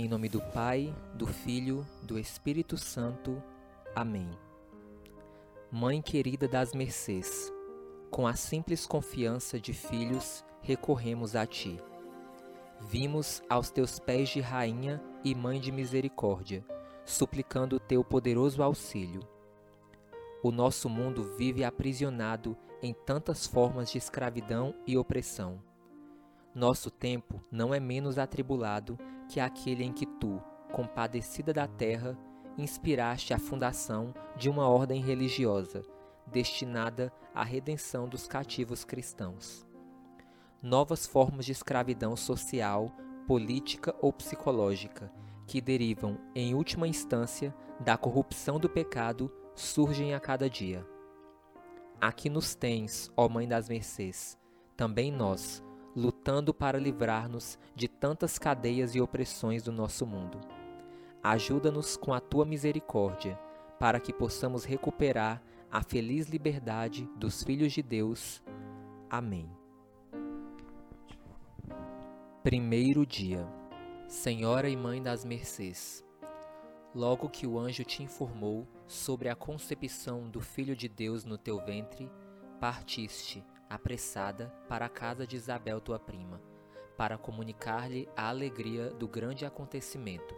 [0.00, 3.36] Em nome do Pai, do Filho, do Espírito Santo.
[3.94, 4.30] Amém.
[5.70, 7.52] Mãe querida das mercês,
[8.10, 11.78] com a simples confiança de filhos, recorremos a ti.
[12.88, 16.64] Vimos aos teus pés de rainha e mãe de misericórdia,
[17.04, 19.20] suplicando o teu poderoso auxílio.
[20.42, 25.60] O nosso mundo vive aprisionado em tantas formas de escravidão e opressão.
[26.54, 30.42] Nosso tempo não é menos atribulado que aquele em que tu,
[30.72, 32.18] compadecida da terra,
[32.58, 35.82] inspiraste a fundação de uma ordem religiosa
[36.30, 39.66] destinada à redenção dos cativos cristãos.
[40.62, 42.90] Novas formas de escravidão social,
[43.26, 45.12] política ou psicológica,
[45.46, 50.86] que derivam, em última instância, da corrupção do pecado, surgem a cada dia.
[52.00, 54.38] Aqui nos tens, ó Mãe das Mercês,
[54.76, 55.62] também nós,
[56.00, 60.40] lutando para livrar-nos de tantas cadeias e opressões do nosso mundo.
[61.22, 63.38] Ajuda-nos com a tua misericórdia,
[63.78, 68.42] para que possamos recuperar a feliz liberdade dos filhos de Deus.
[69.08, 69.48] Amém.
[72.42, 73.46] Primeiro dia.
[74.08, 76.04] Senhora e Mãe das Mercês,
[76.92, 81.64] logo que o anjo te informou sobre a concepção do Filho de Deus no teu
[81.64, 82.10] ventre,
[82.58, 86.42] partiste, apressada, para a casa de Isabel, tua prima,
[86.96, 90.34] para comunicar-lhe a alegria do grande acontecimento.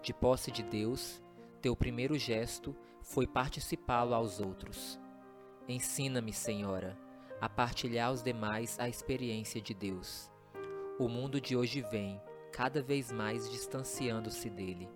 [0.00, 1.20] De posse de Deus,
[1.60, 4.98] teu primeiro gesto foi participá-lo aos outros.
[5.68, 6.96] Ensina-me, Senhora,
[7.40, 10.30] a partilhar aos demais a experiência de Deus.
[10.98, 12.18] O mundo de hoje vem,
[12.52, 14.88] cada vez mais distanciando-se dele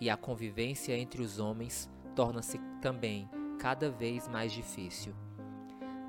[0.00, 5.14] e a convivência entre os homens torna-se também cada vez mais difícil.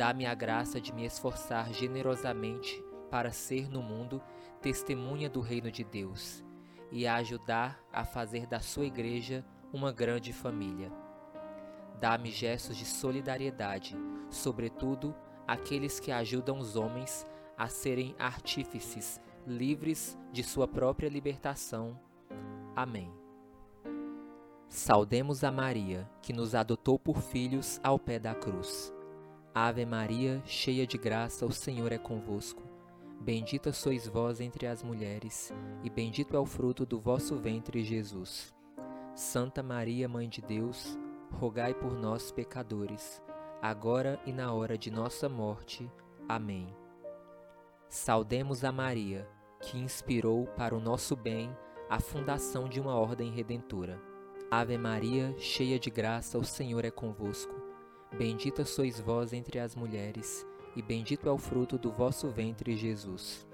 [0.00, 4.18] Dá-me a graça de me esforçar generosamente para ser no mundo
[4.62, 6.42] testemunha do reino de Deus
[6.90, 10.90] e a ajudar a fazer da sua igreja uma grande família.
[12.00, 13.94] Dá-me gestos de solidariedade,
[14.30, 15.14] sobretudo
[15.46, 22.00] aqueles que ajudam os homens a serem artífices livres de sua própria libertação.
[22.74, 23.12] Amém.
[24.66, 28.90] Saudemos a Maria, que nos adotou por filhos ao pé da cruz.
[29.52, 32.62] Ave Maria, cheia de graça, o Senhor é convosco.
[33.20, 35.52] Bendita sois vós entre as mulheres,
[35.82, 38.54] e bendito é o fruto do vosso ventre, Jesus.
[39.12, 40.96] Santa Maria, Mãe de Deus,
[41.32, 43.20] rogai por nós, pecadores,
[43.60, 45.90] agora e na hora de nossa morte.
[46.28, 46.72] Amém.
[47.88, 49.28] Saudemos a Maria,
[49.60, 51.50] que inspirou para o nosso bem
[51.88, 54.00] a fundação de uma ordem redentora.
[54.48, 57.59] Ave Maria, cheia de graça, o Senhor é convosco.
[58.12, 63.46] Bendita sois vós entre as mulheres, e bendito é o fruto do vosso ventre, Jesus.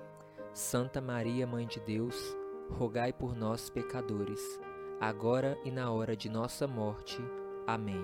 [0.52, 2.36] Santa Maria, Mãe de Deus,
[2.70, 4.58] rogai por nós, pecadores,
[4.98, 7.18] agora e na hora de nossa morte.
[7.66, 8.02] Amém.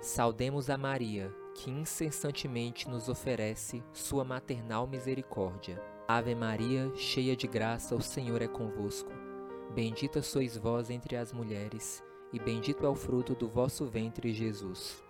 [0.00, 5.80] Saudemos a Maria, que incessantemente nos oferece sua maternal misericórdia.
[6.06, 9.10] Ave Maria, cheia de graça, o Senhor é convosco.
[9.74, 12.02] Bendita sois vós entre as mulheres,
[12.32, 15.07] e bendito é o fruto do vosso ventre, Jesus.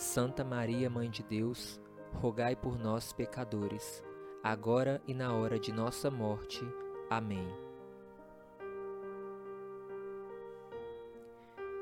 [0.00, 1.78] Santa Maria, Mãe de Deus,
[2.14, 4.02] rogai por nós, pecadores,
[4.42, 6.66] agora e na hora de nossa morte.
[7.10, 7.46] Amém.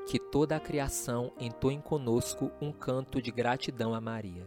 [0.05, 4.45] Que toda a criação entoe conosco um canto de gratidão a Maria.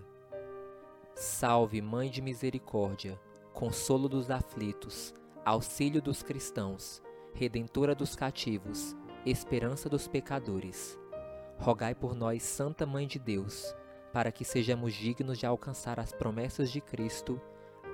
[1.15, 3.19] Salve, Mãe de Misericórdia,
[3.55, 5.15] consolo dos aflitos,
[5.47, 7.03] auxílio dos cristãos,
[7.33, 8.95] redentora dos cativos,
[9.25, 11.01] esperança dos pecadores.
[11.63, 13.73] Rogai por nós, Santa Mãe de Deus,
[14.13, 17.41] para que sejamos dignos de alcançar as promessas de Cristo.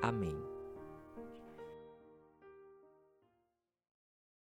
[0.01, 0.58] Amém.